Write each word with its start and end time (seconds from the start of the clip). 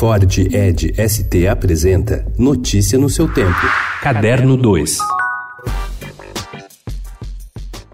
Ford 0.00 0.38
Ed 0.38 0.94
ST 0.96 1.46
apresenta 1.46 2.24
Notícia 2.38 2.98
no 2.98 3.10
seu 3.10 3.30
tempo. 3.30 3.60
Caderno 4.00 4.56
2. 4.56 4.96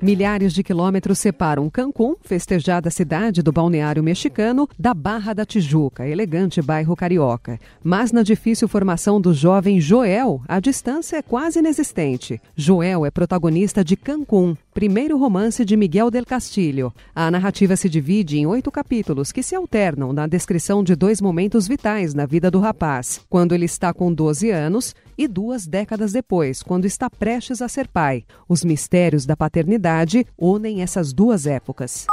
Milhares 0.00 0.52
de 0.52 0.62
quilômetros 0.62 1.18
separam 1.18 1.68
Cancún, 1.68 2.14
festejada 2.22 2.88
cidade 2.88 3.42
do 3.42 3.50
balneário 3.50 4.00
mexicano, 4.00 4.68
da 4.78 4.94
Barra 4.94 5.32
da 5.32 5.44
Tijuca, 5.44 6.06
elegante 6.06 6.62
bairro 6.62 6.94
carioca. 6.94 7.58
Mas 7.82 8.12
na 8.12 8.22
difícil 8.22 8.68
formação 8.68 9.20
do 9.20 9.34
jovem 9.34 9.80
Joel, 9.80 10.40
a 10.46 10.60
distância 10.60 11.16
é 11.16 11.22
quase 11.22 11.58
inexistente. 11.58 12.40
Joel 12.54 13.04
é 13.04 13.10
protagonista 13.10 13.84
de 13.84 13.96
Cancún, 13.96 14.56
primeiro 14.78 15.18
romance 15.18 15.64
de 15.64 15.76
Miguel 15.76 16.08
del 16.08 16.24
Castillo. 16.24 16.94
A 17.12 17.28
narrativa 17.32 17.74
se 17.74 17.88
divide 17.88 18.38
em 18.38 18.46
oito 18.46 18.70
capítulos 18.70 19.32
que 19.32 19.42
se 19.42 19.56
alternam 19.56 20.12
na 20.12 20.24
descrição 20.28 20.84
de 20.84 20.94
dois 20.94 21.20
momentos 21.20 21.66
vitais 21.66 22.14
na 22.14 22.26
vida 22.26 22.48
do 22.48 22.60
rapaz, 22.60 23.20
quando 23.28 23.56
ele 23.56 23.64
está 23.64 23.92
com 23.92 24.14
12 24.14 24.52
anos 24.52 24.94
e 25.18 25.26
duas 25.26 25.66
décadas 25.66 26.12
depois, 26.12 26.62
quando 26.62 26.84
está 26.84 27.10
prestes 27.10 27.60
a 27.60 27.66
ser 27.66 27.88
pai. 27.88 28.22
Os 28.48 28.62
mistérios 28.62 29.26
da 29.26 29.36
paternidade 29.36 30.24
unem 30.38 30.80
essas 30.80 31.12
duas 31.12 31.44
épocas. 31.44 32.06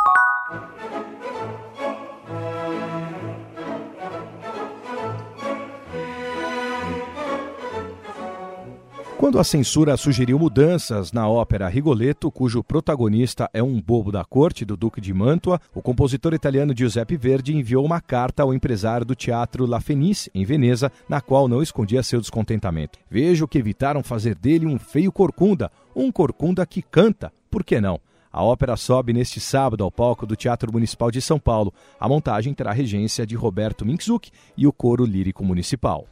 Quando 9.17 9.39
a 9.39 9.45
censura 9.45 9.95
sugeriu 9.95 10.37
mudanças 10.37 11.13
na 11.13 11.27
ópera 11.27 11.69
Rigoletto, 11.69 12.29
cujo 12.29 12.61
protagonista 12.61 13.49
é 13.53 13.63
um 13.63 13.81
bobo 13.81 14.11
da 14.11 14.25
corte 14.25 14.65
do 14.65 14.75
Duque 14.75 14.99
de 14.99 15.13
Mantua, 15.13 15.59
o 15.73 15.81
compositor 15.81 16.33
italiano 16.33 16.73
Giuseppe 16.77 17.15
Verdi 17.15 17.55
enviou 17.55 17.85
uma 17.85 18.01
carta 18.01 18.43
ao 18.43 18.53
empresário 18.53 19.05
do 19.05 19.15
teatro 19.15 19.65
La 19.65 19.79
Fenice, 19.79 20.29
em 20.35 20.43
Veneza, 20.43 20.91
na 21.07 21.21
qual 21.21 21.47
não 21.47 21.63
escondia 21.63 22.03
seu 22.03 22.19
descontentamento. 22.19 22.99
Vejo 23.09 23.47
que 23.47 23.57
evitaram 23.57 24.03
fazer 24.03 24.35
dele 24.35 24.65
um 24.65 24.77
feio 24.77 25.13
corcunda, 25.13 25.71
um 25.95 26.11
corcunda 26.11 26.65
que 26.65 26.81
canta, 26.81 27.31
por 27.49 27.63
que 27.63 27.79
não? 27.79 28.01
A 28.33 28.43
ópera 28.43 28.75
sobe 28.75 29.13
neste 29.13 29.39
sábado 29.39 29.81
ao 29.81 29.89
palco 29.89 30.25
do 30.25 30.35
Teatro 30.35 30.73
Municipal 30.73 31.09
de 31.09 31.21
São 31.21 31.39
Paulo. 31.39 31.73
A 31.97 32.09
montagem 32.09 32.53
terá 32.53 32.73
regência 32.73 33.25
de 33.25 33.33
Roberto 33.33 33.85
Minczuk 33.85 34.29
e 34.57 34.67
o 34.67 34.73
coro 34.73 35.05
lírico 35.05 35.41
municipal. 35.41 36.05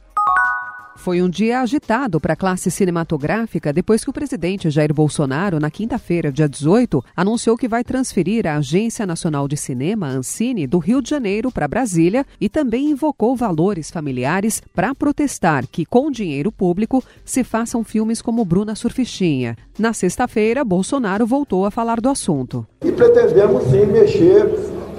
Foi 0.96 1.20
um 1.20 1.28
dia 1.28 1.60
agitado 1.60 2.20
para 2.20 2.32
a 2.32 2.36
classe 2.36 2.70
cinematográfica 2.70 3.72
depois 3.72 4.02
que 4.02 4.10
o 4.10 4.12
presidente 4.12 4.70
Jair 4.70 4.94
Bolsonaro, 4.94 5.58
na 5.58 5.70
quinta-feira, 5.70 6.32
dia 6.32 6.48
18, 6.48 7.04
anunciou 7.16 7.56
que 7.56 7.68
vai 7.68 7.84
transferir 7.84 8.46
a 8.46 8.56
Agência 8.56 9.04
Nacional 9.04 9.46
de 9.48 9.56
Cinema, 9.56 10.08
Ancine, 10.08 10.66
do 10.66 10.78
Rio 10.78 11.02
de 11.02 11.10
Janeiro 11.10 11.50
para 11.50 11.68
Brasília 11.68 12.24
e 12.40 12.48
também 12.48 12.90
invocou 12.90 13.36
valores 13.36 13.90
familiares 13.90 14.62
para 14.74 14.94
protestar 14.94 15.66
que, 15.66 15.84
com 15.84 16.10
dinheiro 16.10 16.50
público, 16.50 17.04
se 17.24 17.44
façam 17.44 17.84
filmes 17.84 18.22
como 18.22 18.44
Bruna 18.44 18.74
Surfistinha. 18.74 19.56
Na 19.78 19.92
sexta-feira, 19.92 20.64
Bolsonaro 20.64 21.26
voltou 21.26 21.66
a 21.66 21.70
falar 21.70 22.00
do 22.00 22.08
assunto. 22.08 22.66
E 22.82 22.92
pretendemos 22.92 23.64
sim 23.64 23.84
mexer 23.86 24.48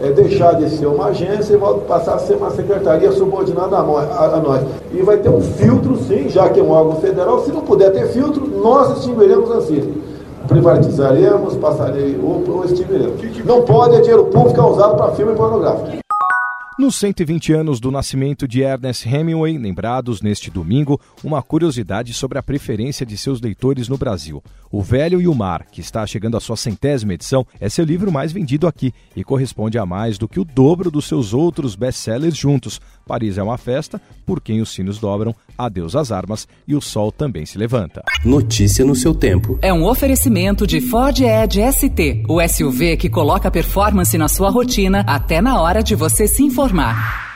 é, 0.01 0.11
deixar 0.11 0.53
de 0.53 0.69
ser 0.69 0.85
uma 0.87 1.07
agência 1.07 1.55
e 1.55 1.87
passar 1.87 2.15
a 2.15 2.19
ser 2.19 2.35
uma 2.35 2.51
secretaria 2.51 3.11
subordinada 3.11 3.77
a 3.77 3.83
nós, 3.83 4.11
a, 4.11 4.25
a. 4.35 4.63
E 4.93 5.01
vai 5.01 5.17
ter 5.17 5.29
um 5.29 5.41
filtro, 5.41 5.97
sim, 5.97 6.29
já 6.29 6.49
que 6.49 6.59
é 6.59 6.63
um 6.63 6.71
órgão 6.71 6.97
federal. 6.97 7.43
Se 7.43 7.51
não 7.51 7.61
puder 7.61 7.91
ter 7.91 8.07
filtro, 8.07 8.47
nós 8.47 8.97
extinguiremos 8.97 9.51
assim. 9.51 10.01
Privatizaremos, 10.47 11.55
passarei 11.55 12.19
ou, 12.21 12.43
ou 12.47 12.65
extinguiremos. 12.65 13.19
Não 13.45 13.61
pode 13.63 13.95
é 13.95 14.01
dinheiro 14.01 14.25
público 14.25 14.61
usado 14.61 14.95
para 14.95 15.11
filme 15.11 15.33
pornográfico. 15.33 16.04
Nos 16.77 16.95
120 16.97 17.53
anos 17.53 17.79
do 17.79 17.89
nascimento 17.89 18.45
de 18.45 18.61
Ernest 18.61 19.07
Hemingway, 19.07 19.57
lembrados 19.57 20.21
neste 20.21 20.51
domingo, 20.51 20.99
uma 21.23 21.41
curiosidade 21.41 22.13
sobre 22.13 22.37
a 22.37 22.43
preferência 22.43 23.05
de 23.05 23.17
seus 23.17 23.39
leitores 23.39 23.87
no 23.87 23.97
Brasil. 23.97 24.43
O 24.69 24.81
Velho 24.81 25.21
e 25.21 25.27
o 25.29 25.33
Mar, 25.33 25.67
que 25.71 25.79
está 25.79 26.05
chegando 26.05 26.35
à 26.35 26.41
sua 26.41 26.57
centésima 26.57 27.13
edição, 27.13 27.47
é 27.61 27.69
seu 27.69 27.85
livro 27.85 28.11
mais 28.11 28.33
vendido 28.33 28.67
aqui 28.67 28.93
e 29.15 29.23
corresponde 29.23 29.77
a 29.77 29.85
mais 29.85 30.17
do 30.17 30.27
que 30.27 30.37
o 30.37 30.43
dobro 30.43 30.91
dos 30.91 31.05
seus 31.05 31.33
outros 31.33 31.77
best-sellers 31.77 32.35
juntos. 32.35 32.81
Paris 33.07 33.37
é 33.37 33.43
uma 33.43 33.57
festa, 33.57 34.01
por 34.25 34.41
quem 34.41 34.59
os 34.59 34.73
sinos 34.73 34.99
dobram, 34.99 35.33
adeus 35.57 35.95
às 35.95 36.11
armas 36.11 36.45
e 36.67 36.75
o 36.75 36.81
sol 36.81 37.09
também 37.09 37.45
se 37.45 37.57
levanta. 37.57 38.03
Notícia 38.25 38.83
no 38.83 38.95
seu 38.95 39.15
tempo. 39.15 39.57
É 39.61 39.71
um 39.71 39.85
oferecimento 39.85 40.67
de 40.67 40.81
Ford 40.81 41.21
Edge 41.21 41.61
ST, 41.71 42.23
o 42.27 42.45
SUV 42.45 42.97
que 42.97 43.07
coloca 43.07 43.49
performance 43.49 44.17
na 44.17 44.27
sua 44.27 44.49
rotina 44.49 45.05
até 45.07 45.39
na 45.39 45.61
hora 45.61 45.81
de 45.81 45.95
você 45.95 46.27
se 46.27 46.43
informar. 46.65 47.34